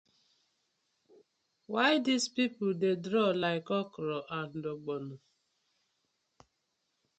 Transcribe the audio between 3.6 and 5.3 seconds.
okra and ogbono.